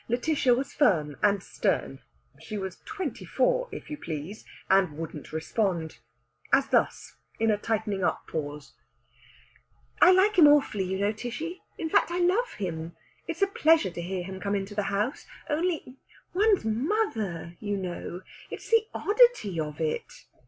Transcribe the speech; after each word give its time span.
Lætitia 0.09 0.57
was 0.57 0.73
firm 0.73 1.15
and 1.21 1.43
stern 1.43 2.01
(she 2.39 2.57
was 2.57 2.81
twenty 2.85 3.23
four, 3.23 3.69
if 3.71 3.87
you 3.91 3.97
please!), 3.97 4.43
and 4.67 4.97
wouldn't 4.97 5.31
respond. 5.31 5.99
As 6.51 6.69
thus, 6.69 7.17
in 7.39 7.51
a 7.51 7.57
tightening 7.59 8.03
up 8.03 8.25
pause: 8.25 8.73
"I 10.01 10.09
like 10.11 10.37
him 10.39 10.47
awfully, 10.47 10.85
you 10.85 10.97
know, 10.97 11.11
Tishy. 11.11 11.61
In 11.77 11.87
fact, 11.87 12.09
I 12.09 12.17
love 12.17 12.53
him. 12.53 12.95
It's 13.27 13.43
a 13.43 13.47
pleasure 13.47 13.91
to 13.91 14.01
hear 14.01 14.23
him 14.23 14.39
come 14.39 14.55
into 14.55 14.73
the 14.73 14.89
house. 14.89 15.27
Only 15.47 15.97
one's 16.33 16.65
mother, 16.65 17.55
you 17.59 17.77
know! 17.77 18.21
It's 18.49 18.71
the 18.71 18.87
oddity 18.95 19.59
of 19.59 19.79
it!" 19.79 20.25